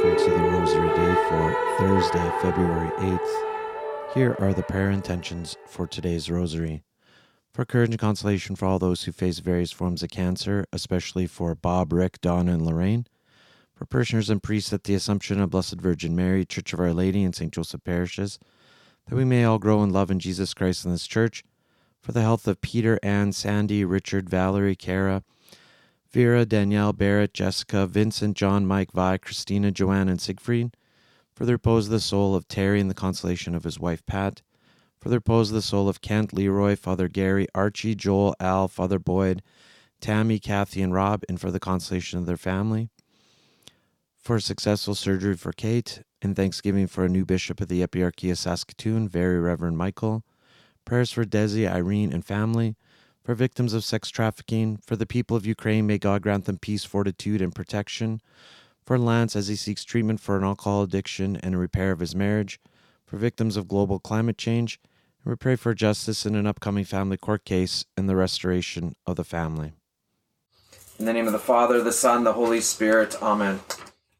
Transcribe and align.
To 0.00 0.06
the 0.08 0.30
Rosary 0.30 0.88
Day 0.96 1.14
for 1.28 1.76
Thursday, 1.78 2.32
February 2.40 2.88
8th. 3.00 4.14
Here 4.14 4.34
are 4.38 4.54
the 4.54 4.62
prayer 4.62 4.90
intentions 4.90 5.58
for 5.66 5.86
today's 5.86 6.30
Rosary. 6.30 6.82
For 7.52 7.66
courage 7.66 7.90
and 7.90 7.98
consolation 7.98 8.56
for 8.56 8.64
all 8.64 8.78
those 8.78 9.02
who 9.02 9.12
face 9.12 9.40
various 9.40 9.72
forms 9.72 10.02
of 10.02 10.08
cancer, 10.08 10.64
especially 10.72 11.26
for 11.26 11.54
Bob, 11.54 11.92
Rick, 11.92 12.22
Donna, 12.22 12.54
and 12.54 12.64
Lorraine. 12.64 13.06
For 13.74 13.84
parishioners 13.84 14.30
and 14.30 14.42
priests 14.42 14.72
at 14.72 14.84
the 14.84 14.94
Assumption 14.94 15.38
of 15.38 15.50
Blessed 15.50 15.78
Virgin 15.78 16.16
Mary, 16.16 16.46
Church 16.46 16.72
of 16.72 16.80
Our 16.80 16.94
Lady, 16.94 17.22
and 17.22 17.34
St. 17.34 17.52
Joseph 17.52 17.84
parishes, 17.84 18.38
that 19.06 19.16
we 19.16 19.26
may 19.26 19.44
all 19.44 19.58
grow 19.58 19.82
in 19.82 19.90
love 19.90 20.10
in 20.10 20.18
Jesus 20.18 20.54
Christ 20.54 20.86
in 20.86 20.92
this 20.92 21.06
church. 21.06 21.44
For 22.00 22.12
the 22.12 22.22
health 22.22 22.48
of 22.48 22.62
Peter, 22.62 22.98
Anne, 23.02 23.32
Sandy, 23.32 23.84
Richard, 23.84 24.30
Valerie, 24.30 24.76
Kara, 24.76 25.24
Vera, 26.12 26.44
Danielle, 26.44 26.92
Barrett, 26.92 27.32
Jessica, 27.32 27.86
Vincent, 27.86 28.36
John, 28.36 28.66
Mike, 28.66 28.90
Vi, 28.90 29.16
Christina, 29.18 29.70
Joanne, 29.70 30.08
and 30.08 30.20
Siegfried. 30.20 30.76
For 31.36 31.46
the 31.46 31.52
repose 31.52 31.86
of 31.86 31.92
the 31.92 32.00
soul 32.00 32.34
of 32.34 32.48
Terry 32.48 32.80
and 32.80 32.90
the 32.90 32.94
consolation 32.94 33.54
of 33.54 33.62
his 33.62 33.78
wife 33.78 34.04
Pat. 34.06 34.42
For 35.00 35.08
the 35.08 35.16
repose 35.16 35.50
of 35.50 35.54
the 35.54 35.62
soul 35.62 35.88
of 35.88 36.00
Kent, 36.00 36.32
Leroy, 36.32 36.74
Father 36.74 37.06
Gary, 37.06 37.46
Archie, 37.54 37.94
Joel, 37.94 38.34
Al, 38.40 38.66
Father 38.66 38.98
Boyd, 38.98 39.40
Tammy, 40.00 40.40
Kathy, 40.40 40.82
and 40.82 40.92
Rob, 40.92 41.22
and 41.28 41.40
for 41.40 41.52
the 41.52 41.60
consolation 41.60 42.18
of 42.18 42.26
their 42.26 42.36
family. 42.36 42.90
For 44.18 44.40
successful 44.40 44.96
surgery 44.96 45.36
for 45.36 45.52
Kate, 45.52 46.02
and 46.20 46.34
thanksgiving 46.34 46.88
for 46.88 47.04
a 47.04 47.08
new 47.08 47.24
bishop 47.24 47.60
of 47.60 47.68
the 47.68 47.86
Eparchy 47.86 48.32
of 48.32 48.38
Saskatoon, 48.38 49.08
Very 49.08 49.38
Reverend 49.38 49.78
Michael. 49.78 50.24
Prayers 50.84 51.12
for 51.12 51.24
Desi, 51.24 51.70
Irene, 51.70 52.12
and 52.12 52.24
family 52.24 52.74
for 53.30 53.36
victims 53.36 53.74
of 53.74 53.84
sex 53.84 54.08
trafficking, 54.10 54.76
for 54.84 54.96
the 54.96 55.06
people 55.06 55.36
of 55.36 55.46
Ukraine, 55.46 55.86
may 55.86 55.98
God 55.98 56.20
grant 56.20 56.46
them 56.46 56.58
peace, 56.58 56.82
fortitude, 56.82 57.40
and 57.40 57.54
protection. 57.54 58.20
For 58.84 58.98
Lance, 58.98 59.36
as 59.36 59.46
he 59.46 59.54
seeks 59.54 59.84
treatment 59.84 60.18
for 60.18 60.36
an 60.36 60.42
alcohol 60.42 60.82
addiction 60.82 61.36
and 61.36 61.54
a 61.54 61.58
repair 61.58 61.92
of 61.92 62.00
his 62.00 62.12
marriage. 62.12 62.58
For 63.06 63.18
victims 63.18 63.56
of 63.56 63.68
global 63.68 64.00
climate 64.00 64.36
change. 64.36 64.80
And 65.22 65.30
we 65.30 65.36
pray 65.36 65.54
for 65.54 65.74
justice 65.74 66.26
in 66.26 66.34
an 66.34 66.44
upcoming 66.44 66.82
family 66.82 67.16
court 67.16 67.44
case 67.44 67.84
and 67.96 68.08
the 68.08 68.16
restoration 68.16 68.96
of 69.06 69.14
the 69.14 69.22
family. 69.22 69.74
In 70.98 71.04
the 71.04 71.12
name 71.12 71.28
of 71.28 71.32
the 71.32 71.38
Father, 71.38 71.80
the 71.80 71.92
Son, 71.92 72.24
the 72.24 72.32
Holy 72.32 72.60
Spirit. 72.60 73.16
Amen. 73.22 73.60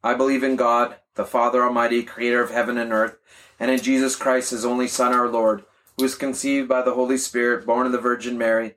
I 0.04 0.14
believe 0.14 0.44
in 0.44 0.54
God, 0.54 0.94
the 1.16 1.24
Father 1.24 1.64
Almighty, 1.64 2.04
creator 2.04 2.44
of 2.44 2.52
heaven 2.52 2.78
and 2.78 2.92
earth, 2.92 3.16
and 3.58 3.72
in 3.72 3.80
Jesus 3.80 4.14
Christ, 4.14 4.52
his 4.52 4.64
only 4.64 4.86
Son, 4.86 5.12
our 5.12 5.26
Lord, 5.26 5.64
who 5.96 6.04
was 6.04 6.14
conceived 6.14 6.68
by 6.68 6.82
the 6.82 6.94
Holy 6.94 7.18
Spirit, 7.18 7.66
born 7.66 7.86
of 7.86 7.92
the 7.92 7.98
Virgin 7.98 8.38
Mary 8.38 8.76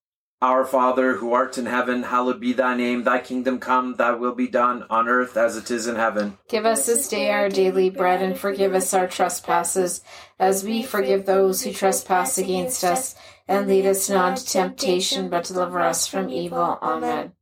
our 0.41 0.65
Father, 0.65 1.17
who 1.17 1.33
art 1.33 1.59
in 1.59 1.67
heaven, 1.67 2.01
hallowed 2.01 2.39
be 2.39 2.51
thy 2.51 2.75
name. 2.75 3.03
Thy 3.03 3.19
kingdom 3.19 3.59
come, 3.59 3.95
thy 3.95 4.11
will 4.11 4.33
be 4.33 4.47
done, 4.47 4.85
on 4.89 5.07
earth 5.07 5.37
as 5.37 5.55
it 5.55 5.69
is 5.69 5.85
in 5.85 5.95
heaven. 5.95 6.37
Give 6.47 6.65
us 6.65 6.87
this 6.87 7.07
day 7.07 7.29
our 7.29 7.47
daily 7.47 7.91
bread, 7.91 8.23
and 8.23 8.37
forgive 8.37 8.73
us 8.73 8.93
our 8.93 9.07
trespasses, 9.07 10.01
as 10.39 10.63
we 10.63 10.81
forgive 10.81 11.25
those 11.25 11.61
who 11.61 11.71
trespass 11.71 12.39
against 12.39 12.83
us. 12.83 13.15
And 13.47 13.67
lead 13.67 13.85
us 13.85 14.09
not 14.09 14.39
into 14.39 14.45
temptation, 14.45 15.29
but 15.29 15.45
deliver 15.45 15.79
us 15.79 16.07
from 16.07 16.29
evil. 16.29 16.79
Amen. 16.81 17.33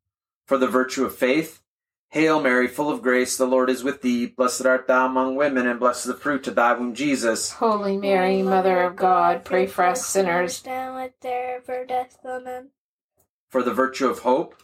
For 0.48 0.58
the 0.58 0.68
virtue 0.68 1.06
of 1.06 1.16
faith, 1.16 1.62
Hail 2.10 2.42
Mary, 2.42 2.68
full 2.68 2.90
of 2.90 3.04
grace, 3.04 3.38
the 3.38 3.46
Lord 3.46 3.70
is 3.70 3.84
with 3.84 4.02
thee. 4.02 4.26
Blessed 4.26 4.66
art 4.66 4.88
thou 4.88 5.06
among 5.06 5.36
women, 5.36 5.68
and 5.68 5.80
blessed 5.80 6.08
the 6.08 6.16
fruit 6.16 6.48
of 6.48 6.56
thy 6.56 6.74
womb, 6.74 6.96
Jesus. 6.96 7.52
Holy 7.52 7.96
Mary, 7.96 8.42
Mother 8.42 8.82
of 8.84 8.96
God, 8.96 9.46
pray 9.46 9.68
for 9.68 9.86
us 9.86 10.06
sinners. 10.06 10.66
Now 10.66 10.98
at 10.98 11.14
the 11.22 11.30
hour 11.30 11.58
of 11.58 11.70
our 11.70 11.86
death. 11.86 12.18
Amen 12.26 12.72
for 13.50 13.64
the 13.64 13.74
virtue 13.74 14.08
of 14.08 14.20
hope. 14.20 14.56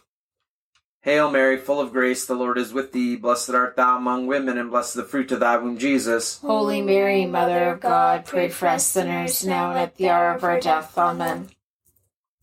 Hail 1.02 1.30
Mary, 1.30 1.56
full 1.56 1.80
of 1.80 1.92
grace, 1.92 2.26
the 2.26 2.34
Lord 2.34 2.58
is 2.58 2.72
with 2.72 2.90
thee. 2.92 3.14
Blessed 3.14 3.50
art 3.50 3.76
thou 3.76 3.96
among 3.96 4.26
women, 4.26 4.58
and 4.58 4.70
blessed 4.70 4.94
the 4.94 5.04
fruit 5.04 5.30
of 5.30 5.40
thy 5.40 5.56
womb, 5.56 5.78
Jesus. 5.78 6.40
Holy 6.40 6.82
Mary, 6.82 7.26
Mother 7.26 7.70
of 7.70 7.80
God, 7.80 8.24
pray 8.24 8.48
for 8.48 8.66
us 8.66 8.86
sinners, 8.86 9.46
now 9.46 9.70
and 9.70 9.78
at 9.78 9.96
the 9.96 10.08
hour 10.08 10.32
of 10.32 10.42
our 10.42 10.58
death. 10.58 10.98
Amen. 10.98 11.50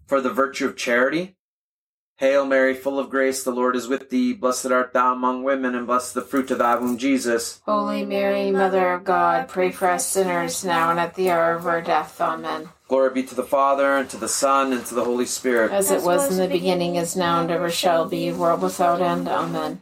For 0.07 0.21
the 0.21 0.29
virtue 0.29 0.67
of 0.67 0.77
charity. 0.77 1.35
Hail 2.23 2.45
Mary, 2.45 2.73
full 2.73 2.99
of 2.99 3.09
grace, 3.09 3.43
the 3.43 3.51
Lord 3.51 3.75
is 3.75 3.89
with 3.89 4.09
thee. 4.09 4.31
Blessed 4.31 4.67
art 4.67 4.93
thou 4.93 5.11
among 5.11 5.43
women, 5.43 5.75
and 5.75 5.85
blessed 5.85 6.13
the 6.13 6.21
fruit 6.21 6.51
of 6.51 6.59
thy 6.59 6.73
womb, 6.77 6.97
Jesus. 6.97 7.61
Holy 7.65 8.05
Mary, 8.05 8.49
Mother 8.49 8.93
of 8.93 9.03
God, 9.03 9.49
pray 9.49 9.73
for 9.73 9.89
us 9.89 10.07
sinners, 10.07 10.63
now 10.63 10.89
and 10.89 11.01
at 11.01 11.15
the 11.15 11.29
hour 11.29 11.51
of 11.51 11.67
our 11.67 11.81
death. 11.81 12.21
Amen. 12.21 12.69
Glory 12.87 13.09
be 13.09 13.23
to 13.23 13.35
the 13.35 13.43
Father, 13.43 13.97
and 13.97 14.09
to 14.09 14.15
the 14.15 14.29
Son, 14.29 14.71
and 14.71 14.85
to 14.85 14.95
the 14.95 15.03
Holy 15.03 15.25
Spirit. 15.25 15.73
As 15.73 15.91
it 15.91 16.03
was 16.03 16.31
in 16.31 16.37
the 16.37 16.47
beginning, 16.47 16.95
is 16.95 17.17
now, 17.17 17.41
and 17.41 17.51
ever 17.51 17.69
shall 17.69 18.07
be, 18.07 18.31
world 18.31 18.61
without 18.61 19.01
end. 19.01 19.27
Amen. 19.27 19.81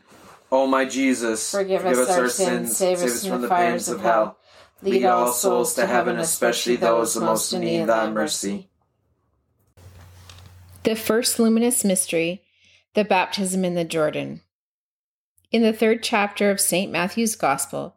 O 0.51 0.65
my 0.65 0.85
Jesus, 0.85 1.51
forgive, 1.51 1.83
forgive 1.83 1.99
us, 1.99 2.09
our, 2.09 2.23
our 2.23 2.29
sins, 2.29 2.75
save 2.75 3.03
us 3.03 3.23
from 3.23 3.43
the 3.43 3.49
fires 3.49 3.87
of 3.87 4.01
hell. 4.01 4.39
Lead 4.81 5.05
all 5.05 5.31
souls 5.31 5.75
to 5.75 5.85
heaven, 5.85 6.17
especially 6.17 6.75
those 6.75 7.15
most 7.17 7.53
in 7.53 7.61
need 7.61 7.81
of 7.81 7.87
thy 7.87 8.09
mercy. 8.09 8.70
The 10.83 10.95
first 10.95 11.37
luminous 11.37 11.83
mystery, 11.83 12.41
the 12.95 13.03
baptism 13.03 13.63
in 13.63 13.75
the 13.75 13.83
Jordan. 13.83 14.41
In 15.51 15.61
the 15.61 15.73
third 15.73 16.01
chapter 16.01 16.49
of 16.49 16.59
St. 16.59 16.91
Matthew's 16.91 17.35
Gospel, 17.35 17.95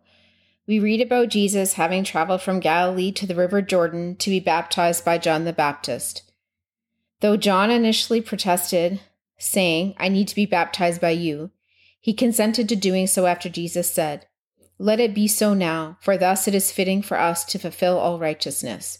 we 0.66 0.78
read 0.78 1.00
about 1.00 1.30
Jesus 1.30 1.74
having 1.74 2.04
traveled 2.04 2.42
from 2.42 2.60
Galilee 2.60 3.10
to 3.12 3.26
the 3.26 3.34
River 3.34 3.62
Jordan 3.62 4.16
to 4.16 4.28
be 4.28 4.38
baptized 4.38 5.02
by 5.02 5.16
John 5.16 5.44
the 5.44 5.52
Baptist. 5.54 6.30
Though 7.20 7.38
John 7.38 7.70
initially 7.70 8.20
protested, 8.20 9.00
saying, 9.38 9.94
I 9.96 10.10
need 10.10 10.28
to 10.28 10.34
be 10.34 10.44
baptized 10.44 11.00
by 11.00 11.10
you, 11.10 11.52
he 11.98 12.12
consented 12.12 12.68
to 12.68 12.76
doing 12.76 13.06
so 13.06 13.24
after 13.24 13.48
Jesus 13.48 13.90
said, 13.90 14.26
Let 14.78 15.00
it 15.00 15.14
be 15.14 15.26
so 15.26 15.54
now, 15.54 15.96
for 16.02 16.18
thus 16.18 16.46
it 16.46 16.54
is 16.54 16.70
fitting 16.70 17.00
for 17.00 17.18
us 17.18 17.46
to 17.46 17.58
fulfill 17.58 17.98
all 17.98 18.18
righteousness. 18.18 18.98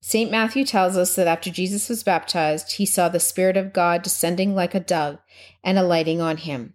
St. 0.00 0.30
Matthew 0.30 0.64
tells 0.64 0.96
us 0.96 1.14
that 1.16 1.26
after 1.26 1.50
Jesus 1.50 1.88
was 1.88 2.02
baptized, 2.02 2.72
he 2.72 2.86
saw 2.86 3.08
the 3.08 3.18
Spirit 3.18 3.56
of 3.56 3.72
God 3.72 4.02
descending 4.02 4.54
like 4.54 4.74
a 4.74 4.80
dove 4.80 5.18
and 5.64 5.78
alighting 5.78 6.20
on 6.20 6.36
him. 6.36 6.74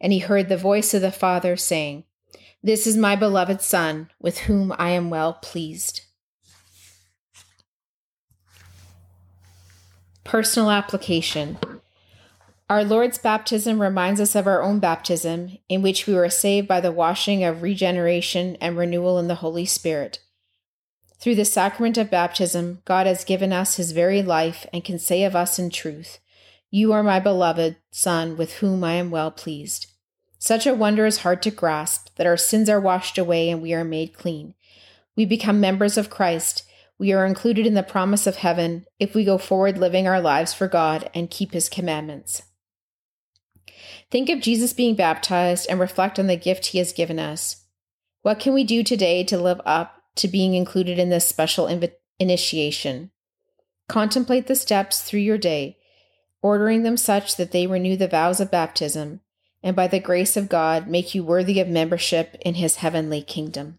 And 0.00 0.12
he 0.12 0.20
heard 0.20 0.48
the 0.48 0.56
voice 0.56 0.94
of 0.94 1.02
the 1.02 1.12
Father 1.12 1.56
saying, 1.56 2.04
this 2.64 2.86
is 2.86 2.96
my 2.96 3.16
beloved 3.16 3.60
Son, 3.60 4.08
with 4.20 4.38
whom 4.38 4.72
I 4.78 4.90
am 4.90 5.10
well 5.10 5.32
pleased. 5.32 6.02
Personal 10.22 10.70
application. 10.70 11.58
Our 12.70 12.84
Lord's 12.84 13.18
baptism 13.18 13.82
reminds 13.82 14.20
us 14.20 14.36
of 14.36 14.46
our 14.46 14.62
own 14.62 14.78
baptism, 14.78 15.58
in 15.68 15.82
which 15.82 16.06
we 16.06 16.14
were 16.14 16.30
saved 16.30 16.68
by 16.68 16.80
the 16.80 16.92
washing 16.92 17.42
of 17.42 17.62
regeneration 17.62 18.56
and 18.60 18.76
renewal 18.76 19.18
in 19.18 19.26
the 19.26 19.34
Holy 19.34 19.66
Spirit. 19.66 20.20
Through 21.22 21.36
the 21.36 21.44
sacrament 21.44 21.96
of 21.98 22.10
baptism, 22.10 22.82
God 22.84 23.06
has 23.06 23.22
given 23.22 23.52
us 23.52 23.76
his 23.76 23.92
very 23.92 24.22
life 24.22 24.66
and 24.72 24.82
can 24.82 24.98
say 24.98 25.22
of 25.22 25.36
us 25.36 25.56
in 25.56 25.70
truth, 25.70 26.18
You 26.68 26.92
are 26.92 27.04
my 27.04 27.20
beloved 27.20 27.76
Son, 27.92 28.36
with 28.36 28.54
whom 28.54 28.82
I 28.82 28.94
am 28.94 29.12
well 29.12 29.30
pleased. 29.30 29.86
Such 30.40 30.66
a 30.66 30.74
wonder 30.74 31.06
is 31.06 31.18
hard 31.18 31.40
to 31.42 31.52
grasp 31.52 32.08
that 32.16 32.26
our 32.26 32.36
sins 32.36 32.68
are 32.68 32.80
washed 32.80 33.18
away 33.18 33.50
and 33.50 33.62
we 33.62 33.72
are 33.72 33.84
made 33.84 34.14
clean. 34.14 34.54
We 35.14 35.24
become 35.24 35.60
members 35.60 35.96
of 35.96 36.10
Christ. 36.10 36.64
We 36.98 37.12
are 37.12 37.24
included 37.24 37.68
in 37.68 37.74
the 37.74 37.84
promise 37.84 38.26
of 38.26 38.38
heaven 38.38 38.84
if 38.98 39.14
we 39.14 39.24
go 39.24 39.38
forward 39.38 39.78
living 39.78 40.08
our 40.08 40.20
lives 40.20 40.52
for 40.52 40.66
God 40.66 41.08
and 41.14 41.30
keep 41.30 41.52
his 41.52 41.68
commandments. 41.68 42.42
Think 44.10 44.28
of 44.28 44.40
Jesus 44.40 44.72
being 44.72 44.96
baptized 44.96 45.68
and 45.70 45.78
reflect 45.78 46.18
on 46.18 46.26
the 46.26 46.34
gift 46.34 46.66
he 46.66 46.78
has 46.78 46.92
given 46.92 47.20
us. 47.20 47.62
What 48.22 48.40
can 48.40 48.52
we 48.54 48.64
do 48.64 48.82
today 48.82 49.22
to 49.22 49.38
live 49.38 49.60
up 49.64 50.01
to 50.16 50.28
being 50.28 50.54
included 50.54 50.98
in 50.98 51.10
this 51.10 51.26
special 51.26 51.66
inv- 51.66 51.92
initiation? 52.18 53.10
Contemplate 53.88 54.46
the 54.46 54.54
steps 54.54 55.02
through 55.02 55.20
your 55.20 55.38
day, 55.38 55.78
ordering 56.40 56.82
them 56.82 56.96
such 56.96 57.36
that 57.36 57.52
they 57.52 57.66
renew 57.66 57.96
the 57.96 58.08
vows 58.08 58.40
of 58.40 58.50
baptism 58.50 59.20
and 59.62 59.76
by 59.76 59.86
the 59.86 60.00
grace 60.00 60.36
of 60.36 60.48
God 60.48 60.88
make 60.88 61.14
you 61.14 61.22
worthy 61.22 61.60
of 61.60 61.68
membership 61.68 62.36
in 62.40 62.54
his 62.54 62.76
heavenly 62.76 63.22
kingdom. 63.22 63.78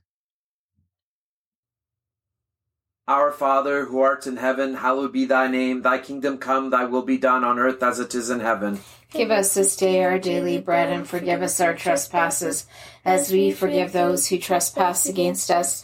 Our 3.05 3.33
Father, 3.33 3.85
who 3.85 3.99
art 3.99 4.27
in 4.27 4.37
heaven, 4.37 4.75
hallowed 4.75 5.11
be 5.11 5.25
thy 5.25 5.49
name. 5.49 5.81
Thy 5.81 5.97
kingdom 5.97 6.37
come, 6.37 6.69
thy 6.69 6.85
will 6.85 7.01
be 7.01 7.17
done 7.17 7.43
on 7.43 7.59
earth 7.59 7.83
as 7.83 7.99
it 7.99 8.15
is 8.15 8.29
in 8.29 8.39
heaven. 8.39 8.79
Give 9.11 9.29
us 9.29 9.53
this 9.53 9.75
day 9.75 10.01
our 10.05 10.17
daily 10.17 10.57
bread 10.57 10.89
and 10.89 11.05
forgive 11.05 11.41
us 11.41 11.59
our 11.59 11.73
trespasses, 11.73 12.65
as 13.03 13.29
we 13.29 13.51
forgive 13.51 13.91
those 13.91 14.27
who 14.27 14.37
trespass 14.37 15.05
against 15.05 15.51
us. 15.51 15.83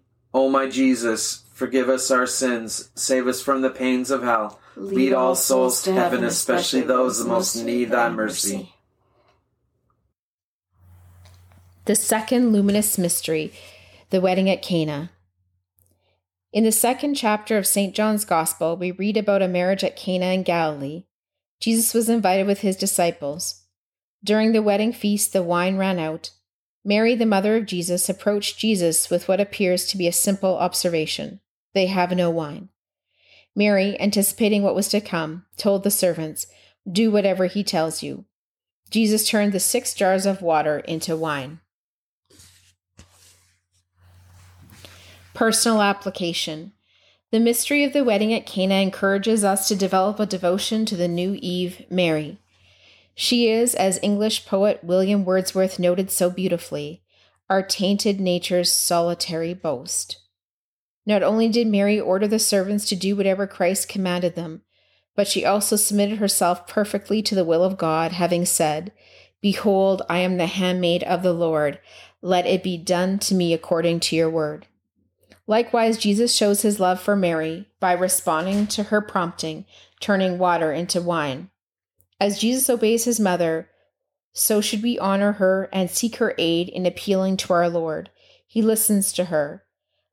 O 0.33 0.49
my 0.49 0.67
Jesus, 0.67 1.43
forgive 1.53 1.89
us 1.89 2.09
our 2.09 2.25
sins, 2.25 2.89
save 2.95 3.27
us 3.27 3.41
from 3.41 3.61
the 3.61 3.69
pains 3.69 4.11
of 4.11 4.23
hell. 4.23 4.59
Lead 4.75 5.13
all 5.13 5.35
souls 5.35 5.83
to 5.83 5.93
heaven, 5.93 6.23
especially 6.23 6.81
those 6.81 7.19
that 7.19 7.27
most 7.27 7.55
need 7.55 7.91
thy 7.91 8.09
mercy. 8.09 8.73
The 11.85 11.95
second 11.95 12.53
luminous 12.53 12.97
mystery, 12.97 13.51
the 14.11 14.21
wedding 14.21 14.49
at 14.49 14.61
Cana. 14.61 15.11
In 16.53 16.63
the 16.63 16.71
second 16.71 17.15
chapter 17.15 17.57
of 17.57 17.67
St. 17.67 17.95
John's 17.95 18.25
Gospel, 18.25 18.77
we 18.77 18.91
read 18.91 19.17
about 19.17 19.41
a 19.41 19.47
marriage 19.47 19.83
at 19.83 19.95
Cana 19.95 20.27
in 20.27 20.43
Galilee. 20.43 21.05
Jesus 21.59 21.93
was 21.93 22.09
invited 22.09 22.47
with 22.47 22.59
his 22.59 22.75
disciples. 22.75 23.63
During 24.23 24.51
the 24.51 24.61
wedding 24.61 24.93
feast, 24.93 25.33
the 25.33 25.43
wine 25.43 25.77
ran 25.77 25.97
out. 25.99 26.31
Mary, 26.83 27.15
the 27.15 27.25
mother 27.25 27.55
of 27.55 27.65
Jesus, 27.65 28.09
approached 28.09 28.57
Jesus 28.57 29.09
with 29.09 29.27
what 29.27 29.39
appears 29.39 29.85
to 29.85 29.97
be 29.97 30.07
a 30.07 30.11
simple 30.11 30.57
observation 30.57 31.39
They 31.73 31.85
have 31.87 32.11
no 32.11 32.29
wine. 32.29 32.69
Mary, 33.55 33.99
anticipating 33.99 34.63
what 34.63 34.75
was 34.75 34.87
to 34.89 35.01
come, 35.01 35.45
told 35.57 35.83
the 35.83 35.91
servants, 35.91 36.47
Do 36.89 37.11
whatever 37.11 37.45
he 37.45 37.63
tells 37.63 38.01
you. 38.01 38.25
Jesus 38.89 39.27
turned 39.27 39.53
the 39.53 39.59
six 39.59 39.93
jars 39.93 40.25
of 40.25 40.41
water 40.41 40.79
into 40.79 41.15
wine. 41.15 41.59
Personal 45.33 45.81
application. 45.81 46.73
The 47.31 47.39
mystery 47.39 47.85
of 47.85 47.93
the 47.93 48.03
wedding 48.03 48.33
at 48.33 48.45
Cana 48.45 48.75
encourages 48.75 49.45
us 49.45 49.69
to 49.69 49.75
develop 49.75 50.19
a 50.19 50.25
devotion 50.25 50.85
to 50.87 50.97
the 50.97 51.07
new 51.07 51.37
Eve, 51.41 51.85
Mary. 51.89 52.40
She 53.15 53.49
is, 53.49 53.75
as 53.75 53.99
English 54.01 54.45
poet 54.45 54.83
William 54.83 55.25
Wordsworth 55.25 55.79
noted 55.79 56.09
so 56.09 56.29
beautifully, 56.29 57.03
our 57.49 57.61
tainted 57.61 58.19
nature's 58.19 58.71
solitary 58.71 59.53
boast. 59.53 60.17
Not 61.05 61.23
only 61.23 61.49
did 61.49 61.67
Mary 61.67 61.99
order 61.99 62.27
the 62.27 62.39
servants 62.39 62.87
to 62.89 62.95
do 62.95 63.15
whatever 63.15 63.47
Christ 63.47 63.89
commanded 63.89 64.35
them, 64.35 64.61
but 65.15 65.27
she 65.27 65.43
also 65.43 65.75
submitted 65.75 66.19
herself 66.19 66.67
perfectly 66.67 67.21
to 67.23 67.35
the 67.35 67.43
will 67.43 67.63
of 67.63 67.77
God, 67.77 68.13
having 68.13 68.45
said, 68.45 68.91
Behold, 69.41 70.03
I 70.07 70.19
am 70.19 70.37
the 70.37 70.45
handmaid 70.45 71.03
of 71.03 71.23
the 71.23 71.33
Lord. 71.33 71.79
Let 72.21 72.45
it 72.45 72.63
be 72.63 72.77
done 72.77 73.19
to 73.19 73.35
me 73.35 73.53
according 73.53 73.99
to 74.01 74.15
your 74.15 74.29
word. 74.29 74.67
Likewise, 75.47 75.97
Jesus 75.97 76.33
shows 76.33 76.61
his 76.61 76.79
love 76.79 77.01
for 77.01 77.15
Mary 77.15 77.67
by 77.79 77.93
responding 77.93 78.67
to 78.67 78.83
her 78.83 79.01
prompting, 79.01 79.65
turning 79.99 80.37
water 80.37 80.71
into 80.71 81.01
wine. 81.01 81.49
As 82.21 82.37
Jesus 82.37 82.69
obeys 82.69 83.05
his 83.05 83.19
mother, 83.19 83.67
so 84.31 84.61
should 84.61 84.83
we 84.83 84.99
honor 84.99 85.31
her 85.33 85.67
and 85.73 85.89
seek 85.89 86.17
her 86.17 86.35
aid 86.37 86.69
in 86.69 86.85
appealing 86.85 87.35
to 87.37 87.53
our 87.53 87.67
Lord. 87.67 88.11
He 88.45 88.61
listens 88.61 89.11
to 89.13 89.25
her. 89.25 89.63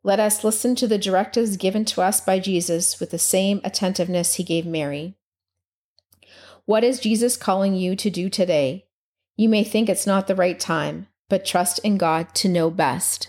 Let 0.03 0.19
us 0.19 0.43
listen 0.43 0.75
to 0.77 0.89
the 0.89 0.97
directives 0.97 1.59
given 1.59 1.85
to 1.85 2.01
us 2.01 2.23
by 2.23 2.39
Jesus 2.39 2.99
with 2.99 3.11
the 3.11 3.19
same 3.19 3.61
attentiveness 3.63 4.37
he 4.37 4.43
gave 4.43 4.65
Mary. 4.65 5.19
What 6.65 6.83
is 6.83 6.99
Jesus 6.99 7.37
calling 7.37 7.75
you 7.75 7.95
to 7.97 8.09
do 8.09 8.31
today? 8.31 8.87
You 9.37 9.51
may 9.51 9.63
think 9.63 9.91
it's 9.91 10.07
not 10.07 10.29
the 10.29 10.35
right 10.35 10.59
time, 10.59 11.09
but 11.29 11.45
trust 11.45 11.79
in 11.81 11.99
God 11.99 12.35
to 12.37 12.49
know 12.49 12.71
best. 12.71 13.29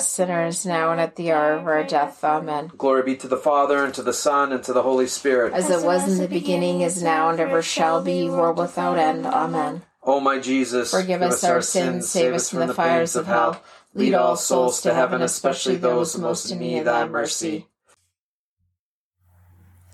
sinners 0.00 0.66
now 0.66 0.92
and 0.92 1.00
at 1.00 1.16
the 1.16 1.32
hour 1.32 1.52
of 1.52 1.66
our 1.66 1.84
death. 1.84 2.22
Amen. 2.24 2.70
Glory 2.76 3.02
be 3.02 3.16
to 3.16 3.28
the 3.28 3.36
Father, 3.36 3.84
and 3.84 3.94
to 3.94 4.02
the 4.02 4.12
Son, 4.12 4.52
and 4.52 4.62
to 4.64 4.72
the 4.72 4.82
Holy 4.82 5.06
Spirit. 5.06 5.52
As 5.52 5.70
it 5.70 5.84
was 5.84 6.10
in 6.10 6.18
the 6.18 6.28
beginning, 6.28 6.80
is 6.80 7.02
now, 7.02 7.30
and 7.30 7.40
ever 7.40 7.62
shall 7.62 8.02
be, 8.02 8.28
world 8.28 8.58
without 8.58 8.98
end. 8.98 9.26
Amen. 9.26 9.82
O 10.02 10.18
my 10.20 10.38
Jesus, 10.38 10.90
Forgive 10.90 11.22
us 11.22 11.44
our 11.44 11.60
sins, 11.60 12.08
save 12.08 12.32
us 12.32 12.50
from 12.50 12.66
the 12.66 12.74
fires 12.74 13.16
of 13.16 13.26
hell. 13.26 13.62
Lead 13.94 14.14
all 14.14 14.36
souls 14.36 14.80
to 14.82 14.94
heaven, 14.94 15.20
especially 15.20 15.76
those 15.76 16.16
most 16.16 16.50
in 16.50 16.60
need 16.60 16.78
of 16.78 16.84
thy 16.86 17.06
mercy. 17.06 17.66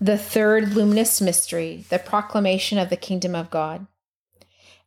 The 0.01 0.19
third 0.19 0.75
luminous 0.75 1.21
mystery, 1.21 1.87
the 1.89 1.99
proclamation 1.99 2.77
of 2.79 2.91
the 2.91 2.97
kingdom 2.97 3.35
of 3.35 3.51
God. 3.51 3.87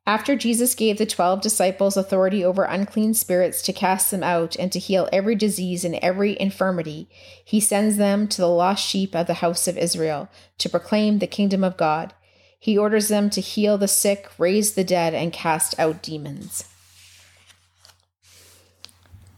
After 0.10 0.36
Jesus 0.36 0.74
gave 0.74 0.98
the 0.98 1.06
twelve 1.06 1.40
disciples 1.40 1.96
authority 1.96 2.44
over 2.44 2.64
unclean 2.64 3.14
spirits 3.14 3.62
to 3.62 3.72
cast 3.72 4.10
them 4.10 4.24
out 4.24 4.56
and 4.56 4.72
to 4.72 4.80
heal 4.80 5.08
every 5.14 5.36
disease 5.36 5.86
and 5.86 5.94
every 6.02 6.36
infirmity, 6.40 7.08
he 7.46 7.60
sends 7.60 7.98
them 7.98 8.28
to 8.30 8.42
the 8.42 8.48
lost 8.48 8.84
sheep 8.84 9.16
of 9.16 9.28
the 9.28 9.36
house 9.36 9.68
of 9.68 9.78
Israel 9.78 10.28
to 10.58 10.68
proclaim 10.68 11.20
the 11.20 11.28
kingdom 11.28 11.64
of 11.64 11.78
God. 11.78 12.16
He 12.58 12.76
orders 12.76 13.08
them 13.08 13.30
to 13.30 13.40
heal 13.40 13.78
the 13.78 13.88
sick, 13.88 14.28
raise 14.40 14.74
the 14.74 14.84
dead, 14.84 15.14
and 15.14 15.32
cast 15.32 15.80
out 15.80 16.02
demons. 16.02 16.68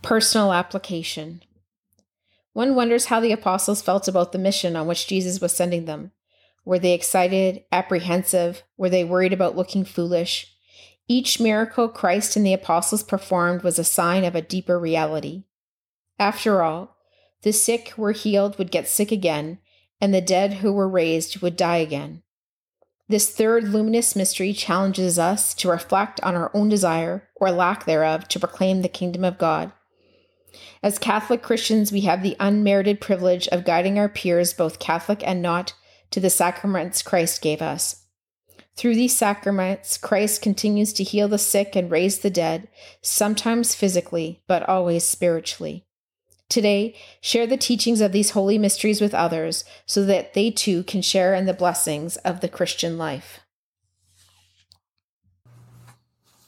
Personal 0.01 0.53
application. 0.53 1.43
One 2.53 2.75
wonders 2.75 3.07
how 3.07 3.19
the 3.19 3.33
apostles 3.33 3.81
felt 3.81 4.07
about 4.07 4.31
the 4.31 4.39
mission 4.39 4.77
on 4.77 4.87
which 4.87 5.05
Jesus 5.05 5.41
was 5.41 5.51
sending 5.51 5.83
them. 5.83 6.13
Were 6.63 6.79
they 6.79 6.93
excited, 6.93 7.65
apprehensive? 7.73 8.63
Were 8.77 8.89
they 8.89 9.03
worried 9.03 9.33
about 9.33 9.57
looking 9.57 9.83
foolish? 9.83 10.50
Each 11.11 11.41
miracle 11.41 11.89
Christ 11.89 12.37
and 12.37 12.45
the 12.45 12.53
apostles 12.53 13.03
performed 13.03 13.63
was 13.63 13.77
a 13.77 13.83
sign 13.83 14.23
of 14.23 14.33
a 14.33 14.41
deeper 14.41 14.79
reality. 14.79 15.43
After 16.17 16.61
all, 16.61 16.95
the 17.41 17.51
sick 17.51 17.89
who 17.89 18.03
were 18.03 18.13
healed 18.13 18.57
would 18.57 18.71
get 18.71 18.87
sick 18.87 19.11
again, 19.11 19.57
and 19.99 20.13
the 20.13 20.21
dead 20.21 20.53
who 20.53 20.71
were 20.71 20.87
raised 20.87 21.41
would 21.41 21.57
die 21.57 21.79
again. 21.79 22.23
This 23.09 23.29
third 23.29 23.65
luminous 23.65 24.15
mystery 24.15 24.53
challenges 24.53 25.19
us 25.19 25.53
to 25.55 25.69
reflect 25.69 26.21
on 26.21 26.33
our 26.33 26.49
own 26.53 26.69
desire, 26.69 27.27
or 27.35 27.51
lack 27.51 27.83
thereof, 27.83 28.29
to 28.29 28.39
proclaim 28.39 28.81
the 28.81 28.87
kingdom 28.87 29.25
of 29.25 29.37
God. 29.37 29.73
As 30.81 30.97
Catholic 30.97 31.41
Christians, 31.41 31.91
we 31.91 32.01
have 32.01 32.23
the 32.23 32.37
unmerited 32.39 33.01
privilege 33.01 33.49
of 33.49 33.65
guiding 33.65 33.99
our 33.99 34.07
peers, 34.07 34.53
both 34.53 34.79
Catholic 34.79 35.27
and 35.27 35.41
not, 35.41 35.73
to 36.11 36.21
the 36.21 36.29
sacraments 36.29 37.01
Christ 37.01 37.41
gave 37.41 37.61
us. 37.61 38.00
Through 38.75 38.95
these 38.95 39.15
sacraments, 39.15 39.97
Christ 39.97 40.41
continues 40.41 40.93
to 40.93 41.03
heal 41.03 41.27
the 41.27 41.37
sick 41.37 41.75
and 41.75 41.91
raise 41.91 42.19
the 42.19 42.29
dead, 42.29 42.67
sometimes 43.01 43.75
physically, 43.75 44.41
but 44.47 44.67
always 44.67 45.03
spiritually. 45.03 45.85
Today, 46.49 46.95
share 47.21 47.47
the 47.47 47.57
teachings 47.57 48.01
of 48.01 48.11
these 48.11 48.31
holy 48.31 48.57
mysteries 48.57 48.99
with 48.99 49.13
others 49.13 49.63
so 49.85 50.03
that 50.05 50.33
they 50.33 50.51
too 50.51 50.83
can 50.83 51.01
share 51.01 51.33
in 51.33 51.45
the 51.45 51.53
blessings 51.53 52.17
of 52.17 52.41
the 52.41 52.49
Christian 52.49 52.97
life. 52.97 53.39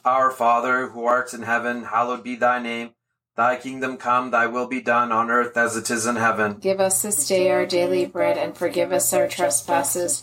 Our 0.04 0.30
Father, 0.30 0.88
who 0.88 1.04
art 1.04 1.32
in 1.32 1.42
heaven, 1.42 1.84
hallowed 1.84 2.22
be 2.22 2.36
thy 2.36 2.58
name. 2.58 2.90
Thy 3.36 3.56
kingdom 3.56 3.96
come, 3.96 4.30
thy 4.30 4.46
will 4.46 4.68
be 4.68 4.80
done 4.82 5.10
on 5.10 5.30
earth 5.30 5.56
as 5.56 5.76
it 5.76 5.90
is 5.90 6.04
in 6.06 6.16
heaven. 6.16 6.58
Give 6.58 6.78
us 6.78 7.02
this 7.02 7.26
day 7.26 7.50
our 7.50 7.64
daily 7.64 8.04
bread, 8.04 8.36
and 8.36 8.56
forgive 8.56 8.92
us 8.92 9.12
our 9.14 9.26
trespasses, 9.26 10.22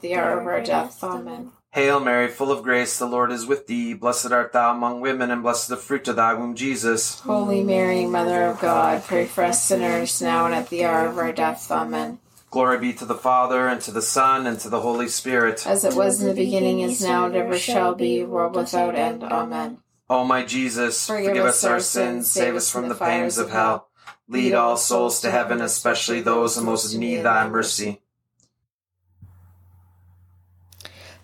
the 0.00 0.14
hour 0.14 0.40
of 0.40 0.46
our 0.46 0.62
death. 0.62 1.02
Amen. 1.02 1.52
Hail 1.72 2.00
Mary, 2.00 2.28
full 2.28 2.50
of 2.50 2.62
grace, 2.62 2.98
the 2.98 3.04
Lord 3.04 3.30
is 3.30 3.44
with 3.44 3.66
thee. 3.66 3.92
Blessed 3.92 4.32
art 4.32 4.52
thou 4.52 4.72
among 4.72 5.02
women, 5.02 5.30
and 5.30 5.42
blessed 5.42 5.68
the 5.68 5.76
fruit 5.76 6.08
of 6.08 6.16
thy 6.16 6.32
womb, 6.32 6.54
Jesus. 6.54 7.20
Holy 7.20 7.62
Mary, 7.62 8.06
Mother 8.06 8.44
of 8.44 8.60
God, 8.60 9.04
pray 9.04 9.26
for 9.26 9.44
us 9.44 9.62
sinners 9.62 10.22
now 10.22 10.46
and 10.46 10.54
at 10.54 10.70
the 10.70 10.84
hour 10.86 11.06
of 11.06 11.18
our 11.18 11.32
death. 11.32 11.70
Amen. 11.70 12.18
Glory 12.50 12.78
be 12.78 12.92
to 12.94 13.04
the 13.04 13.14
Father, 13.14 13.68
and 13.68 13.82
to 13.82 13.90
the 13.90 14.00
Son, 14.00 14.46
and 14.46 14.58
to 14.60 14.70
the 14.70 14.80
Holy 14.80 15.08
Spirit. 15.08 15.66
As 15.66 15.84
it 15.84 15.94
was 15.94 16.22
in 16.22 16.28
the 16.28 16.34
beginning, 16.34 16.80
is 16.80 17.02
now, 17.02 17.26
and 17.26 17.36
ever 17.36 17.58
shall 17.58 17.94
be, 17.94 18.24
world 18.24 18.56
without 18.56 18.94
end. 18.94 19.22
Amen. 19.22 19.78
O 20.08 20.24
my 20.24 20.44
Jesus, 20.44 21.06
forgive, 21.06 21.44
us 21.44 21.64
our 21.64 21.80
sins, 21.80 22.30
save 22.30 22.54
us 22.54 22.70
from 22.70 22.88
the 22.88 22.94
fires 22.94 23.36
of 23.36 23.50
hell. 23.50 23.88
Lead 24.28 24.54
all 24.54 24.76
souls 24.76 25.20
to 25.20 25.30
heaven, 25.30 25.60
especially 25.60 26.20
those 26.20 26.56
who 26.56 26.64
most 26.64 26.94
need 26.94 27.22
thy 27.22 27.46
mercy. 27.48 28.00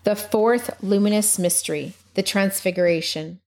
The 0.03 0.17
fourth 0.17 0.83
luminous 0.83 1.39
mystery, 1.39 1.93
the 2.15 2.23
Transfiguration. 2.23 3.39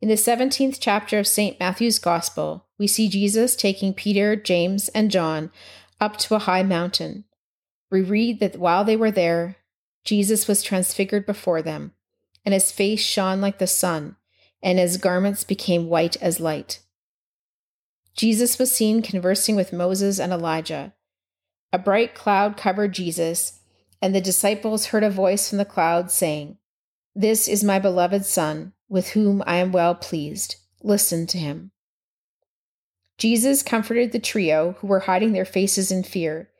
In 0.00 0.08
the 0.08 0.14
17th 0.14 0.78
chapter 0.78 1.18
of 1.18 1.26
St. 1.26 1.58
Matthew's 1.58 1.98
Gospel, 1.98 2.66
we 2.78 2.86
see 2.86 3.08
Jesus 3.08 3.56
taking 3.56 3.92
Peter, 3.92 4.36
James, 4.36 4.88
and 4.90 5.10
John 5.10 5.50
up 6.00 6.16
to 6.18 6.36
a 6.36 6.40
high 6.40 6.62
mountain. 6.62 7.24
We 7.90 8.02
read 8.02 8.38
that 8.38 8.60
while 8.60 8.84
they 8.84 8.94
were 8.94 9.10
there, 9.10 9.56
Jesus 10.04 10.46
was 10.46 10.62
transfigured 10.62 11.26
before 11.26 11.60
them, 11.60 11.90
and 12.44 12.54
his 12.54 12.70
face 12.70 13.00
shone 13.00 13.40
like 13.40 13.58
the 13.58 13.66
sun, 13.66 14.14
and 14.62 14.78
his 14.78 14.96
garments 14.96 15.42
became 15.42 15.88
white 15.88 16.16
as 16.22 16.38
light. 16.38 16.78
Jesus 18.14 18.60
was 18.60 18.70
seen 18.70 19.02
conversing 19.02 19.56
with 19.56 19.72
Moses 19.72 20.20
and 20.20 20.32
Elijah. 20.32 20.94
A 21.72 21.80
bright 21.80 22.14
cloud 22.14 22.56
covered 22.56 22.94
Jesus, 22.94 23.58
and 24.06 24.14
the 24.14 24.20
disciples 24.20 24.86
heard 24.86 25.02
a 25.02 25.10
voice 25.10 25.48
from 25.48 25.58
the 25.58 25.64
cloud 25.64 26.12
saying, 26.12 26.58
This 27.16 27.48
is 27.48 27.64
my 27.64 27.80
beloved 27.80 28.24
Son, 28.24 28.72
with 28.88 29.08
whom 29.08 29.42
I 29.48 29.56
am 29.56 29.72
well 29.72 29.96
pleased. 29.96 30.54
Listen 30.80 31.26
to 31.26 31.38
him. 31.38 31.72
Jesus 33.18 33.64
comforted 33.64 34.12
the 34.12 34.20
trio 34.20 34.76
who 34.78 34.86
were 34.86 35.00
hiding 35.00 35.32
their 35.32 35.44
faces 35.44 35.90
in 35.90 36.04
fear. 36.04 36.50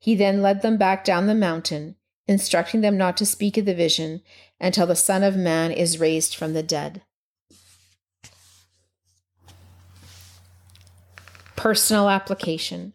He 0.00 0.16
then 0.16 0.42
led 0.42 0.62
them 0.62 0.78
back 0.78 1.04
down 1.04 1.28
the 1.28 1.34
mountain, 1.36 1.94
instructing 2.26 2.80
them 2.80 2.96
not 2.98 3.16
to 3.18 3.24
speak 3.24 3.56
of 3.56 3.66
the 3.66 3.72
vision 3.72 4.20
until 4.60 4.88
the 4.88 4.96
Son 4.96 5.22
of 5.22 5.36
Man 5.36 5.70
is 5.70 6.00
raised 6.00 6.34
from 6.34 6.54
the 6.54 6.62
dead. 6.64 7.02
Personal 11.54 12.10
application. 12.10 12.94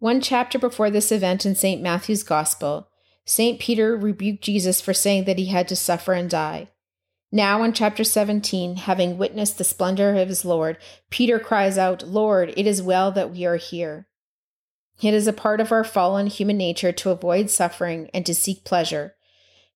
One 0.00 0.20
chapter 0.20 0.58
before 0.58 0.90
this 0.90 1.12
event 1.12 1.46
in 1.46 1.54
St. 1.54 1.80
Matthew's 1.80 2.24
Gospel, 2.24 2.88
St. 3.24 3.60
Peter 3.60 3.96
rebuked 3.96 4.42
Jesus 4.42 4.80
for 4.80 4.92
saying 4.92 5.24
that 5.24 5.38
he 5.38 5.46
had 5.46 5.68
to 5.68 5.76
suffer 5.76 6.12
and 6.12 6.28
die. 6.28 6.68
Now, 7.30 7.62
in 7.62 7.72
chapter 7.72 8.04
17, 8.04 8.76
having 8.76 9.16
witnessed 9.16 9.56
the 9.56 9.64
splendor 9.64 10.14
of 10.16 10.28
his 10.28 10.44
Lord, 10.44 10.76
Peter 11.08 11.38
cries 11.38 11.78
out, 11.78 12.06
Lord, 12.06 12.52
it 12.56 12.66
is 12.66 12.82
well 12.82 13.10
that 13.12 13.30
we 13.30 13.46
are 13.46 13.56
here. 13.56 14.06
It 15.00 15.14
is 15.14 15.26
a 15.26 15.32
part 15.32 15.60
of 15.60 15.72
our 15.72 15.84
fallen 15.84 16.26
human 16.26 16.58
nature 16.58 16.92
to 16.92 17.10
avoid 17.10 17.48
suffering 17.48 18.10
and 18.12 18.26
to 18.26 18.34
seek 18.34 18.64
pleasure. 18.64 19.14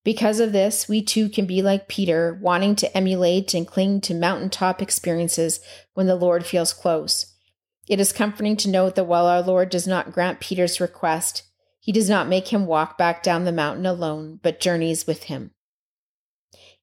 Because 0.05 0.39
of 0.39 0.53
this, 0.53 0.89
we 0.89 1.03
too 1.03 1.29
can 1.29 1.47
be 1.47 1.63
like 1.63 1.89
Peter, 1.89 2.39
wanting 2.41 2.77
to 2.77 2.97
emulate 2.97 3.55
and 3.55 3.67
cling 3.67 4.01
to 4.03 4.15
mountaintop 4.15 4.83
experiences 4.83 5.59
when 5.95 6.07
the 6.07 6.15
Lord 6.15 6.45
feels 6.47 6.73
close. 6.73 7.35
It 7.89 7.99
is 7.99 8.13
comforting 8.13 8.57
to 8.59 8.71
note 8.71 8.95
that 8.97 9.05
while 9.05 9.27
our 9.27 9.43
Lord 9.43 9.71
does 9.71 9.87
not 9.87 10.13
grant 10.13 10.41
Peter's 10.41 10.81
request, 10.81 11.43
he 11.87 11.93
does 11.93 12.11
not 12.11 12.27
make 12.27 12.49
him 12.49 12.67
walk 12.67 12.99
back 12.99 13.23
down 13.23 13.45
the 13.45 13.53
mountain 13.53 13.87
alone, 13.87 14.41
but 14.43 14.59
journeys 14.59 15.07
with 15.07 15.23
him. 15.25 15.53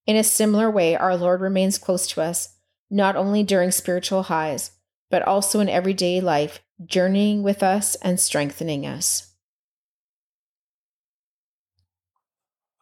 In 0.07 0.15
a 0.15 0.23
similar 0.23 0.71
way, 0.71 0.95
our 0.95 1.17
Lord 1.17 1.41
remains 1.41 1.77
close 1.77 2.07
to 2.07 2.21
us, 2.21 2.55
not 2.89 3.17
only 3.17 3.43
during 3.43 3.69
spiritual 3.69 4.23
highs, 4.23 4.71
but 5.11 5.21
also 5.21 5.59
in 5.59 5.67
everyday 5.67 6.21
life, 6.21 6.61
journeying 6.85 7.43
with 7.43 7.61
us 7.61 7.95
and 7.95 8.17
strengthening 8.17 8.85
us. 8.87 9.33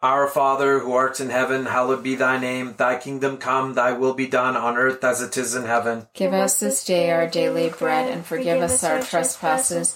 Our 0.03 0.27
Father, 0.27 0.79
who 0.79 0.93
art 0.93 1.19
in 1.19 1.31
heaven, 1.31 1.65
hallowed 1.65 2.03
be 2.03 2.13
thy 2.13 2.37
name. 2.39 2.75
Thy 2.77 2.99
kingdom 2.99 3.37
come, 3.37 3.73
thy 3.73 3.93
will 3.93 4.13
be 4.13 4.27
done 4.27 4.55
on 4.55 4.77
earth 4.77 5.03
as 5.03 5.23
it 5.23 5.37
is 5.37 5.55
in 5.55 5.63
heaven. 5.65 6.07
Give 6.13 6.33
us 6.33 6.59
this 6.59 6.85
day 6.85 7.09
our 7.09 7.25
daily 7.25 7.69
bread, 7.69 8.11
and 8.11 8.23
forgive 8.23 8.61
us 8.61 8.83
our 8.83 9.01
trespasses, 9.01 9.95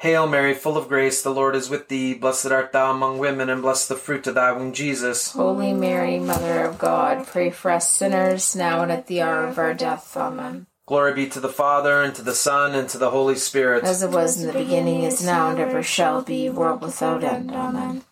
Hail 0.00 0.26
Mary, 0.26 0.52
full 0.52 0.76
of 0.76 0.88
grace, 0.88 1.22
the 1.22 1.30
Lord 1.30 1.56
is 1.56 1.70
with 1.70 1.88
thee. 1.88 2.12
Blessed 2.12 2.46
art 2.46 2.70
thou 2.72 2.90
among 2.90 3.16
women, 3.16 3.48
and 3.48 3.62
blessed 3.62 3.88
the 3.88 3.96
fruit 3.96 4.26
of 4.26 4.34
thy 4.34 4.52
womb, 4.52 4.74
Jesus. 4.74 5.32
Holy 5.32 5.72
Mary, 5.72 6.18
Mother 6.18 6.64
of 6.64 6.78
God, 6.78 7.26
pray 7.26 7.48
for 7.48 7.70
us 7.70 7.90
sinners, 7.90 8.54
now 8.54 8.82
and 8.82 8.92
at 8.92 9.06
the 9.06 9.22
hour 9.22 9.46
of 9.46 9.56
our 9.56 9.72
death. 9.72 10.14
Amen. 10.14 10.66
Glory 10.84 11.14
be 11.14 11.26
to 11.30 11.40
the 11.40 11.48
Father, 11.48 12.02
and 12.02 12.14
to 12.14 12.22
the 12.22 12.34
Son, 12.34 12.74
and 12.74 12.90
to 12.90 12.98
the 12.98 13.10
Holy 13.10 13.36
Spirit. 13.36 13.84
As 13.84 14.02
it 14.02 14.10
was 14.10 14.38
in 14.38 14.46
the 14.46 14.52
beginning, 14.52 15.02
is 15.02 15.24
now, 15.24 15.48
and 15.48 15.58
ever 15.58 15.82
shall 15.82 16.20
be, 16.20 16.50
world 16.50 16.82
without 16.82 17.24
end. 17.24 17.50
Amen. 17.50 18.02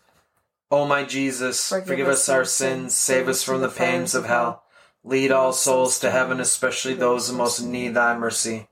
O 0.70 0.86
my 0.86 1.04
Jesus, 1.04 1.68
forgive, 1.68 2.08
us 2.08 2.28
our 2.30 2.46
sins, 2.46 2.96
save 2.96 3.28
us 3.28 3.42
from 3.42 3.60
the 3.60 3.68
pains 3.68 4.14
of 4.14 4.24
hell. 4.24 4.64
Lead 5.04 5.30
all 5.30 5.52
souls 5.52 6.00
to 6.00 6.10
heaven, 6.10 6.40
especially 6.40 6.94
those 6.94 7.28
who 7.28 7.36
most 7.36 7.60
need 7.60 7.92
thy 7.94 8.16
mercy. 8.16 8.68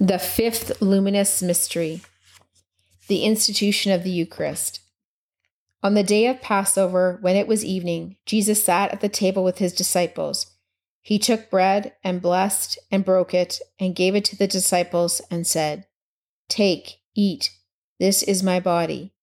The 0.00 0.18
fifth 0.18 0.82
luminous 0.82 1.40
mystery, 1.40 2.02
the 3.08 3.24
institution 3.24 3.92
of 3.92 4.04
the 4.04 4.10
Eucharist. 4.10 4.80
On 5.82 5.94
the 5.94 6.02
day 6.02 6.26
of 6.26 6.42
Passover, 6.42 7.16
when 7.22 7.34
it 7.34 7.48
was 7.48 7.64
evening, 7.64 8.16
Jesus 8.26 8.62
sat 8.62 8.92
at 8.92 9.00
the 9.00 9.08
table 9.08 9.42
with 9.42 9.56
his 9.56 9.72
disciples. 9.72 10.48
He 11.00 11.18
took 11.18 11.48
bread 11.48 11.94
and 12.04 12.20
blessed 12.20 12.78
and 12.90 13.06
broke 13.06 13.32
it 13.32 13.58
and 13.80 13.96
gave 13.96 14.14
it 14.14 14.26
to 14.26 14.36
the 14.36 14.46
disciples 14.46 15.22
and 15.30 15.46
said, 15.46 15.86
Take, 16.50 16.98
eat, 17.14 17.52
this 17.98 18.22
is 18.22 18.42
my 18.42 18.60
body. 18.60 19.14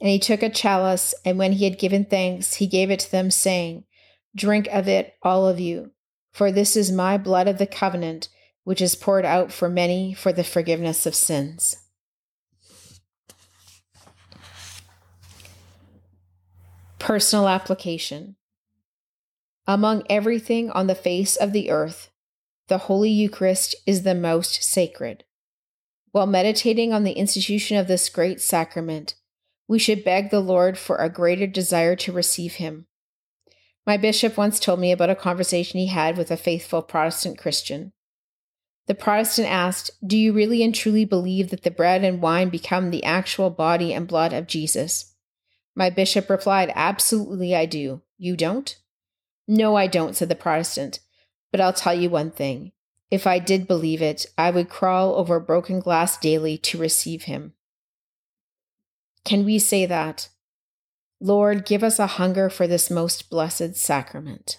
And 0.00 0.08
he 0.08 0.18
took 0.18 0.42
a 0.42 0.48
chalice, 0.48 1.14
and 1.26 1.38
when 1.38 1.52
he 1.52 1.64
had 1.64 1.78
given 1.78 2.06
thanks, 2.06 2.54
he 2.54 2.66
gave 2.66 2.90
it 2.90 3.00
to 3.00 3.10
them, 3.10 3.30
saying, 3.30 3.84
Drink 4.34 4.66
of 4.72 4.88
it, 4.88 5.16
all 5.22 5.46
of 5.46 5.60
you, 5.60 5.90
for 6.32 6.50
this 6.50 6.74
is 6.74 6.90
my 6.90 7.18
blood 7.18 7.48
of 7.48 7.58
the 7.58 7.66
covenant, 7.66 8.28
which 8.70 8.80
is 8.80 8.94
poured 8.94 9.24
out 9.24 9.50
for 9.50 9.68
many 9.68 10.14
for 10.14 10.32
the 10.32 10.44
forgiveness 10.44 11.04
of 11.04 11.12
sins. 11.12 11.76
Personal 17.00 17.48
application. 17.48 18.36
Among 19.66 20.04
everything 20.08 20.70
on 20.70 20.86
the 20.86 20.94
face 20.94 21.34
of 21.34 21.52
the 21.52 21.68
earth, 21.68 22.10
the 22.68 22.78
Holy 22.78 23.10
Eucharist 23.10 23.74
is 23.88 24.04
the 24.04 24.14
most 24.14 24.62
sacred. 24.62 25.24
While 26.12 26.28
meditating 26.28 26.92
on 26.92 27.02
the 27.02 27.14
institution 27.14 27.76
of 27.76 27.88
this 27.88 28.08
great 28.08 28.40
sacrament, 28.40 29.16
we 29.66 29.80
should 29.80 30.04
beg 30.04 30.30
the 30.30 30.38
Lord 30.38 30.78
for 30.78 30.98
a 30.98 31.10
greater 31.10 31.48
desire 31.48 31.96
to 31.96 32.12
receive 32.12 32.54
Him. 32.54 32.86
My 33.84 33.96
bishop 33.96 34.36
once 34.36 34.60
told 34.60 34.78
me 34.78 34.92
about 34.92 35.10
a 35.10 35.16
conversation 35.16 35.80
he 35.80 35.88
had 35.88 36.16
with 36.16 36.30
a 36.30 36.36
faithful 36.36 36.82
Protestant 36.82 37.36
Christian. 37.36 37.92
The 38.90 38.96
Protestant 38.96 39.46
asked, 39.46 39.92
Do 40.04 40.18
you 40.18 40.32
really 40.32 40.64
and 40.64 40.74
truly 40.74 41.04
believe 41.04 41.50
that 41.50 41.62
the 41.62 41.70
bread 41.70 42.02
and 42.02 42.20
wine 42.20 42.48
become 42.48 42.90
the 42.90 43.04
actual 43.04 43.48
body 43.48 43.94
and 43.94 44.08
blood 44.08 44.32
of 44.32 44.48
Jesus? 44.48 45.14
My 45.76 45.90
bishop 45.90 46.28
replied, 46.28 46.72
Absolutely, 46.74 47.54
I 47.54 47.66
do. 47.66 48.02
You 48.18 48.34
don't? 48.36 48.76
No, 49.46 49.76
I 49.76 49.86
don't, 49.86 50.16
said 50.16 50.28
the 50.28 50.34
Protestant. 50.34 50.98
But 51.52 51.60
I'll 51.60 51.72
tell 51.72 51.94
you 51.94 52.10
one 52.10 52.32
thing. 52.32 52.72
If 53.12 53.28
I 53.28 53.38
did 53.38 53.68
believe 53.68 54.02
it, 54.02 54.26
I 54.36 54.50
would 54.50 54.68
crawl 54.68 55.14
over 55.14 55.38
broken 55.38 55.78
glass 55.78 56.18
daily 56.18 56.58
to 56.58 56.76
receive 56.76 57.22
him. 57.22 57.54
Can 59.24 59.44
we 59.44 59.60
say 59.60 59.86
that? 59.86 60.30
Lord, 61.20 61.64
give 61.64 61.84
us 61.84 62.00
a 62.00 62.08
hunger 62.08 62.50
for 62.50 62.66
this 62.66 62.90
most 62.90 63.30
blessed 63.30 63.76
sacrament. 63.76 64.58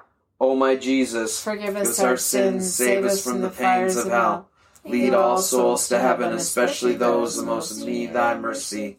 O 0.41 0.55
my 0.55 0.75
Jesus, 0.75 1.39
Forgive 1.39 1.75
us 1.75 1.99
our 1.99 2.17
sins, 2.17 2.73
save 2.73 3.05
us 3.05 3.23
from 3.23 3.41
the 3.41 3.51
fires 3.51 3.95
of 3.95 4.07
hell. 4.07 4.49
Lead 4.83 5.13
all 5.13 5.37
souls 5.37 5.87
to 5.89 5.99
heaven, 5.99 6.33
especially 6.33 6.95
those 6.95 7.35
who 7.35 7.45
most 7.45 7.85
need 7.85 8.13
thy 8.13 8.35
mercy. 8.35 8.97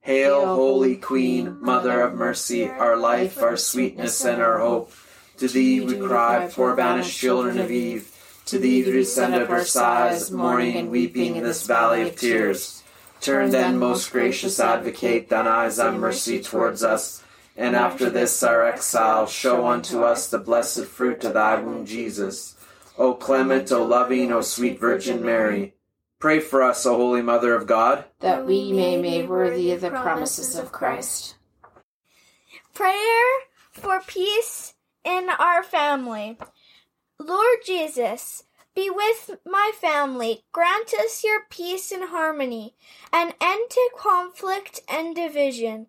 Hail, 0.00 0.46
Holy 0.46 0.94
Queen, 0.94 1.58
Mother 1.60 2.02
of 2.02 2.14
Mercy, 2.14 2.68
our 2.68 2.96
life, 2.96 3.42
our 3.42 3.56
sweetness, 3.56 4.24
and 4.24 4.40
our 4.40 4.60
hope. 4.60 4.92
To 5.38 5.48
thee 5.48 5.80
we 5.80 5.98
cry, 5.98 6.48
poor 6.48 6.76
banished 6.76 7.18
children 7.18 7.58
of 7.58 7.72
Eve. 7.72 8.14
To 8.46 8.60
thee 8.60 8.84
we 8.84 9.02
send 9.02 9.34
up 9.34 9.50
our 9.50 9.64
sighs, 9.64 10.30
mourning 10.30 10.76
and 10.76 10.88
weeping 10.88 11.34
in 11.34 11.42
this 11.42 11.66
valley 11.66 12.02
of 12.02 12.14
tears. 12.14 12.84
Turn 13.20 13.50
then, 13.50 13.76
most 13.76 14.12
gracious 14.12 14.60
Advocate, 14.60 15.28
thine 15.30 15.48
eyes 15.48 15.80
of 15.80 15.94
mercy 15.94 16.40
towards 16.40 16.84
us, 16.84 17.24
and 17.58 17.74
after 17.74 18.08
this 18.08 18.40
our 18.44 18.64
exile, 18.64 19.26
show 19.26 19.66
unto 19.66 20.02
us 20.02 20.30
the 20.30 20.38
blessed 20.38 20.84
fruit 20.84 21.24
of 21.24 21.34
thy 21.34 21.60
womb, 21.60 21.84
Jesus. 21.84 22.56
O 22.96 23.14
clement, 23.14 23.72
O 23.72 23.82
loving, 23.82 24.30
O 24.30 24.42
sweet 24.42 24.78
Virgin 24.78 25.24
Mary, 25.24 25.74
pray 26.20 26.38
for 26.38 26.62
us, 26.62 26.86
O 26.86 26.96
Holy 26.96 27.20
Mother 27.20 27.56
of 27.56 27.66
God. 27.66 28.04
That 28.20 28.46
we 28.46 28.72
may 28.72 28.94
be 28.94 29.02
made 29.02 29.28
worthy 29.28 29.72
of 29.72 29.80
the 29.80 29.90
promises 29.90 30.54
of 30.54 30.70
Christ. 30.70 31.34
Prayer 32.74 33.26
for 33.72 34.00
peace 34.06 34.74
in 35.04 35.28
our 35.28 35.64
family. 35.64 36.38
Lord 37.18 37.58
Jesus, 37.66 38.44
be 38.76 38.88
with 38.88 39.40
my 39.44 39.72
family. 39.80 40.44
Grant 40.52 40.94
us 40.94 41.24
your 41.24 41.40
peace 41.50 41.90
and 41.90 42.10
harmony, 42.10 42.76
an 43.12 43.32
end 43.40 43.70
to 43.70 43.90
conflict 43.98 44.80
and 44.88 45.16
division. 45.16 45.88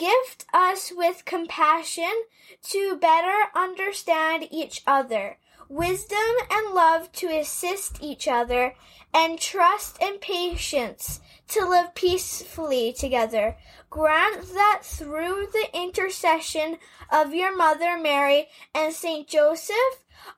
Gift 0.00 0.46
us 0.54 0.90
with 0.96 1.26
compassion 1.26 2.22
to 2.70 2.96
better 2.96 3.50
understand 3.54 4.48
each 4.50 4.82
other, 4.86 5.36
wisdom 5.68 6.18
and 6.50 6.74
love 6.74 7.12
to 7.12 7.26
assist 7.26 8.02
each 8.02 8.26
other, 8.26 8.74
and 9.12 9.38
trust 9.38 9.98
and 10.00 10.18
patience 10.18 11.20
to 11.48 11.68
live 11.68 11.94
peacefully 11.94 12.94
together. 12.94 13.58
Grant 13.90 14.54
that 14.54 14.80
through 14.84 15.48
the 15.52 15.66
intercession 15.74 16.78
of 17.12 17.34
your 17.34 17.54
Mother 17.54 17.98
Mary 17.98 18.48
and 18.74 18.94
Saint 18.94 19.28
Joseph, 19.28 19.76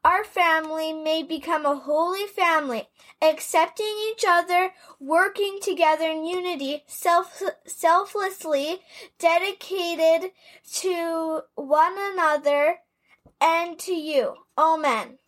our 0.05 0.25
family 0.25 0.92
may 0.92 1.23
become 1.23 1.64
a 1.64 1.77
holy 1.77 2.27
family, 2.27 2.88
accepting 3.21 3.95
each 4.11 4.25
other, 4.27 4.73
working 5.01 5.59
together 5.61 6.11
in 6.11 6.27
unity, 6.27 6.83
self, 6.87 7.42
selflessly 7.66 8.81
dedicated 9.18 10.31
to 10.75 11.40
one 11.55 11.95
another 11.97 12.79
and 13.40 13.79
to 13.79 13.92
you. 13.92 14.35
Amen. 14.59 15.18